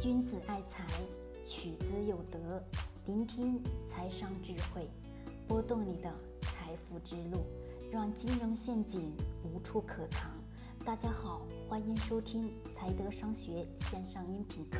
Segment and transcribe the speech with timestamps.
[0.00, 0.84] 君子爱财，
[1.44, 2.60] 取之有德。
[3.06, 4.90] 聆听财商智慧，
[5.46, 7.46] 拨动你的财富之路，
[7.92, 10.28] 让金融陷阱无处可藏。
[10.84, 14.78] 大家好，欢迎收听财德商学线上音频课。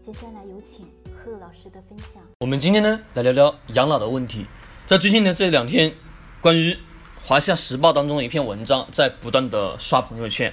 [0.00, 2.20] 接下来有请贺老师的分享。
[2.40, 4.44] 我们今天呢，来聊聊养老的问题。
[4.88, 5.94] 在最近的这两天，
[6.40, 6.74] 关于
[7.24, 10.52] 《华夏时报》当中的一篇文章，在不断的刷朋友圈。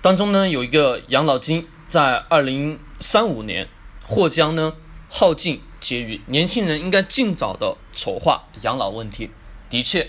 [0.00, 3.68] 当中呢，有一个养老金在二零三五年
[4.06, 4.72] 或将呢
[5.10, 9.30] 耗尽结余，年轻人应该尽早的筹划养老问题。
[9.68, 10.08] 的确，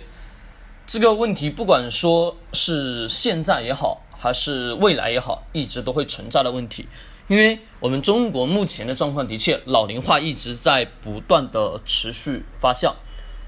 [0.87, 6.87] 这个问题不管说是现在也好，还是未来也好，一直都会存在的问题。
[7.27, 12.93] 因为我们中国目前的状况的确老龄化一直在不断的持续发酵，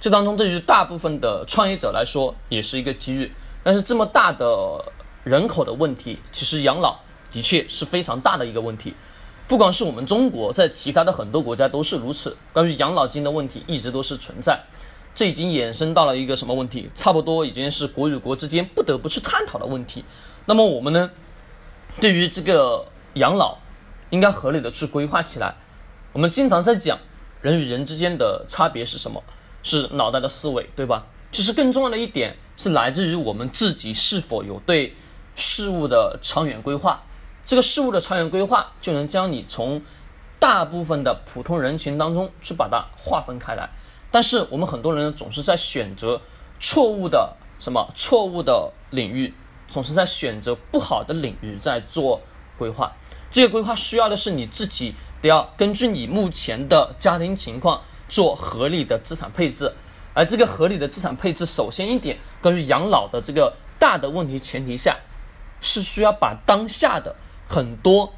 [0.02, 3.32] 这当中对于大部分的创业者来说也是一个机遇。
[3.64, 4.92] 但是这么大的
[5.24, 7.00] 人口的问题，其实养老
[7.32, 8.94] 的确是非常大的一个问题。
[9.48, 12.36] 不光是我们中国，在其他的很多国家都是如此。
[12.52, 14.62] 关于养老金的问题，一直都是存在。
[15.16, 16.90] 这已经衍生到了一个什么问题？
[16.94, 20.04] 差不多已经是国与国之间不得不去探讨的问题。
[20.46, 21.10] 那么我们呢？
[22.02, 23.58] 对于这个养老，
[24.10, 25.56] 应该合理的去规划起来。
[26.12, 27.00] 我们经常在讲
[27.42, 29.24] 人与人之间的差别是什么？
[29.64, 31.06] 是脑袋的思维，对吧？
[31.32, 34.94] 其实更重要的一点是来自于我们自己是否有对。
[35.40, 37.00] 事物的长远规划，
[37.48, 39.82] 这个事物的长远规划就能将你从
[40.38, 43.70] 大部分的普通人群当中去把它划分开来。
[44.12, 46.20] 但是我们很多人总是在选择
[46.60, 49.34] 错误的什么错误的领域，
[49.70, 52.20] 总是在选择不好的领域在做
[52.58, 52.92] 规划。
[53.32, 59.74] 这个规划需要的是你自己得要根据你目前的家庭情况做合理的资产配置。
[60.14, 64.98] 而这个合理的资产配置，首先一点，关于养老的这个大的问题前提下。
[65.60, 67.16] 是需要把当下的
[67.48, 68.14] 很多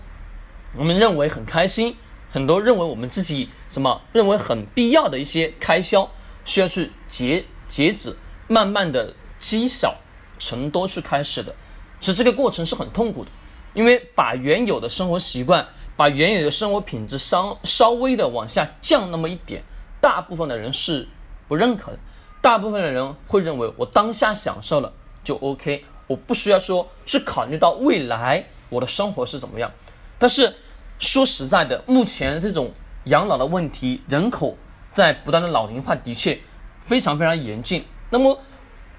[0.75, 1.95] 我们认为很开心，
[2.31, 6.09] 很多认为我们自己什么认为很必要的一些开销，
[6.45, 8.15] 需要去节节制，
[8.47, 9.95] 慢慢的积小
[10.39, 11.53] 成多去开始的。
[11.99, 13.31] 其实这个过程是很痛苦的，
[13.73, 19.63] 因为把原有的生活习惯，把原有的生活品质稍稍微的往下降那么一点，
[20.01, 21.07] 大部分的人是
[21.47, 21.99] 不认可的。
[22.41, 25.83] 大部分的人会认为我当下享受了就 OK。
[26.07, 29.71] 我不需要说去考虑到未来我的生活是怎么样，
[30.17, 30.53] 但是
[30.99, 32.71] 说实在的，目前这种
[33.05, 34.57] 养老的问题，人口
[34.91, 36.39] 在不断的老龄化，的确
[36.81, 37.83] 非常非常严峻。
[38.09, 38.39] 那么，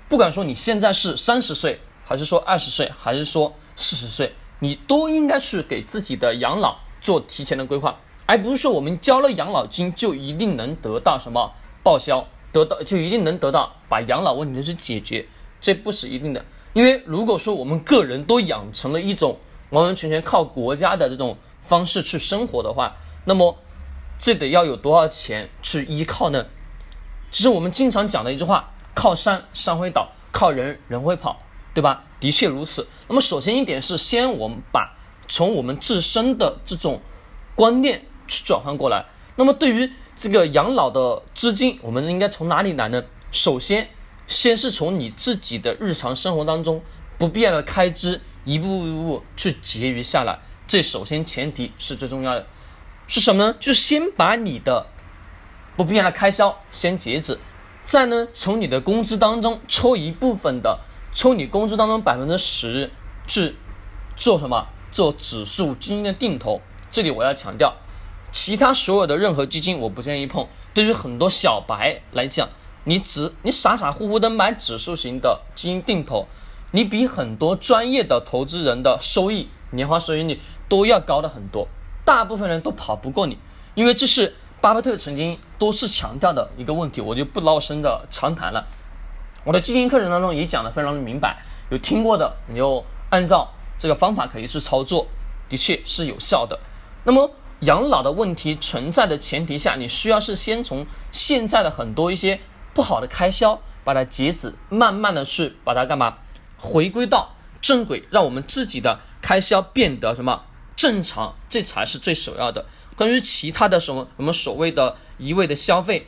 [0.09, 15.27] 不管说你现在是三十岁，还是说二十岁，还是说四十岁，你都应该去给自己的养老做提前的规划，而不是说我们交了养老金就一定能得到什么报销，得到就一定能得到把养老问题去解决，
[15.61, 16.45] 这不是一定的。
[16.73, 19.39] 因为如果说我们个人都养成了一种
[19.71, 23.57] 完完全全靠国家的这种方式去生活的话，那么
[24.19, 26.47] 这得要有多少钱去依靠呢？
[27.31, 31.41] 其实我们经常讲的一句话：“靠山山会倒，靠人人会跑”，
[31.75, 32.05] 对吧？
[32.21, 32.87] 的确如此。
[33.09, 34.97] 那么首先一点是，先我们把
[35.29, 37.01] 从我们自身的这种
[37.55, 39.05] 观念去转换过来。
[39.37, 43.03] 那么对于这个养老的资金，我们应该从哪里来呢？
[43.33, 43.89] 首先。
[44.31, 46.81] 先是从你自己的日常生活当中
[47.19, 52.47] 不必要的开支一步一步去节余下来，这首先前提是最重要的，
[53.07, 53.57] 是什么呢？
[53.61, 54.87] 就是先把你的
[55.77, 57.39] 不必要的开销先截止，
[57.85, 60.81] 再呢从你的工资当中抽一部分的，
[61.13, 62.91] 抽你工资当中百分之十
[63.27, 63.55] 去
[64.17, 64.67] 做什么？
[64.93, 66.61] 做指数基金的定投。
[66.91, 67.77] 这里我要强调，
[68.33, 70.47] 其他所有的任何基金我不建议碰。
[70.73, 72.49] 对于很多小白来讲。
[72.85, 76.27] 你只你傻傻乎乎的买指数型的基金定投，
[76.73, 81.69] 你比很多专业的投资人的收益年化收益率都要高的很多，
[82.05, 83.39] 大部分人都跑不过你，
[83.75, 88.67] 因为这是巴菲特曾经多次强调的一个问题，我就不唠深的长谈了。
[89.45, 95.07] 我的基金课程当中也讲的非常的明白，有听过的你就按照这个方法可以去操作，
[95.49, 96.59] 的确是有效的。
[97.05, 97.31] 那么
[97.61, 102.39] 养老的问题存在的前提下，你需要是先从现在的很多一些。
[102.73, 106.19] 不好的开销，把它截止，慢慢的去把它干嘛，
[106.61, 110.45] 回归到正轨，让我们自己的开销变得什么
[110.77, 112.67] 正常，这才是最首要的。
[112.97, 116.07] 关于其他的什么什么所谓的一味的消费，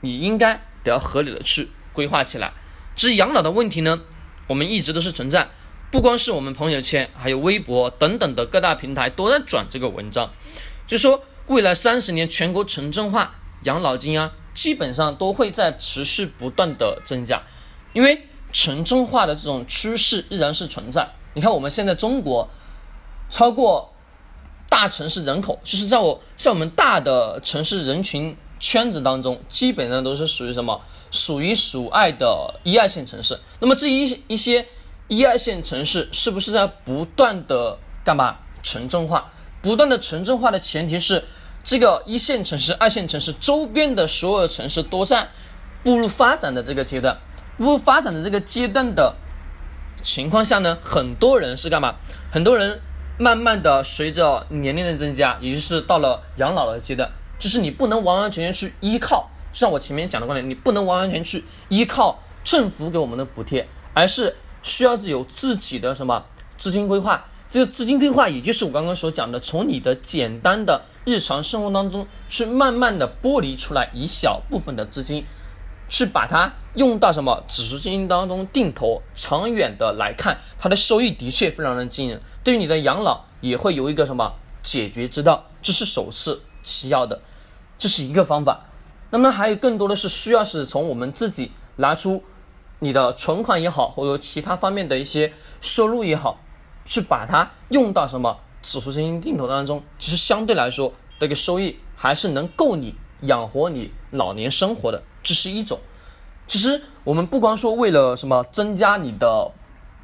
[0.00, 2.52] 你应该得要合理的去规划起来。
[2.96, 4.00] 至于养老的问题呢，
[4.48, 5.48] 我们一直都是存在，
[5.90, 10.32] 不光是我们朋友圈，还有微博等等的各大平台都在转这个文章，
[10.86, 14.32] 就说未来三十年全国城镇化养老金啊。
[14.54, 17.42] 基本上都会在持续不断的增加，
[17.92, 21.06] 因为城镇化的这种趋势依然是存在。
[21.34, 22.48] 你看我们现在中国
[23.28, 23.92] 超过
[24.70, 30.80] 大城市人口，就是在我在我们大的城市人群圈子当中，基本上都是属于什么？
[31.10, 33.38] 属于属爱的一二线城市。
[33.60, 34.66] 那么这一一些
[35.08, 39.32] 一二线城市是不是在不断的干嘛城镇化？
[39.62, 41.24] 不断的城镇化的前提是，
[41.64, 45.28] 这个一线城市、二线城市周边的所有城市都在
[45.82, 47.18] 步入发展的这个阶段。
[47.58, 49.14] 步入发展的这个阶段的
[50.02, 51.94] 情况下呢，很多人是干嘛？
[52.30, 52.80] 很多人
[53.18, 59.30] 慢慢的随着年龄的增加，也就是到了养老的阶段，就是你不能完完全全去依靠。
[59.52, 66.24] 像我前面讲的观点，你不能完完全去依靠政府给我们的补贴，而是需要有自己的什么
[66.58, 67.24] 资金规划。
[67.48, 75.24] 这个资金规划，也就是我刚刚所讲的，从你的简单的日常生活当中去慢慢的剥离出来一小部分的资金，
[75.88, 79.02] 去把它用到什么指数基金当中定投。
[79.14, 85.44] 长远的来看，它的收益的确非常的惊人，对于你的养老也会有一个什么解决之道。
[85.62, 87.20] 这是首次其要的，
[87.78, 88.66] 这是一个方法。
[89.10, 92.24] 那么还有更多的是需要是从我们自己拿出
[92.80, 96.40] 你的存款也好，或者其他方面的一些收入也好，
[96.84, 105.80] 去把它用到什么指数基金定投当中，其实相对来说这个收益还是能够你养活你老年生活的，这是一种。
[106.46, 109.50] 其实我们不光说为了什么增加你的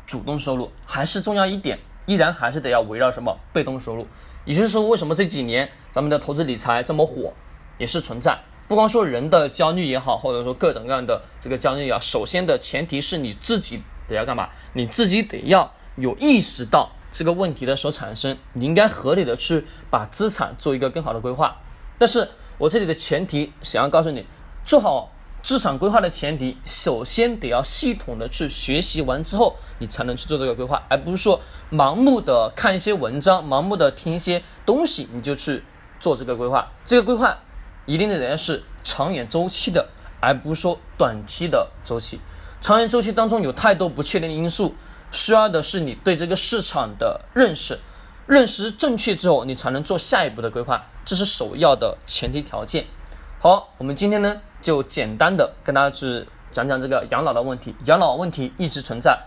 [0.07, 4.07] 主动收入，还是重要一点，依然还是得要围绕什么被动收入。
[4.47, 7.33] 也就是说，为什么这几年咱们的投资理财这么火，
[7.79, 8.37] 也是存在。
[8.67, 14.49] 不光说人的焦虑也好，或者说各种各样的这个焦虑啊，首先的前提是你自己得要干嘛？
[14.73, 21.57] 你自己得要有意识到这个问题的所产生，你应该合理的去把资产做一个更好的规划。
[21.99, 22.27] 但是
[22.59, 24.25] 我这里的前提想要告诉你，
[24.71, 25.11] 做好
[25.43, 31.41] 资产规划的前提，首先得要系统的去学习完之后，你才能去做这个规划，而不是说
[31.73, 35.65] 盲目的看一些文章，盲目的听一些东西，你就去
[35.99, 36.71] 做这个规划。
[36.85, 37.37] 这个规划。
[37.87, 39.89] 一定得是长远周期的，
[40.21, 42.21] 而不是说短期的周期。
[42.61, 44.77] 长远周期当中有太多不确定的因素，
[45.11, 47.81] 需要的是你对这个市场的认识，
[48.29, 52.87] 认识正确之后，你才能做下一步的规划，这是首要的前提条件。
[53.41, 57.75] 好，我们今天呢就简单的跟大家去讲讲这个养老的问题。
[57.85, 59.19] 养老问题一直存在，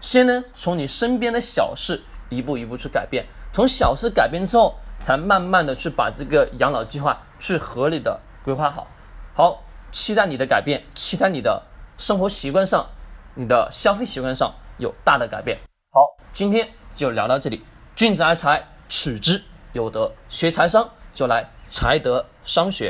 [0.00, 4.74] 先呢从你身边的小事一步一步去改变，从小事改变之后。
[5.02, 8.86] 才慢慢的去把这个养老计划去合理的规划好，
[9.34, 11.60] 好，期待你的改变，期待你的
[11.98, 12.86] 生活习惯上，
[13.34, 15.58] 你的消费习惯上有大的改变。
[15.90, 17.64] 好，今天就聊到这里，
[17.96, 19.42] 君子爱财，取之
[19.72, 22.88] 有德，学财商就来财德商学。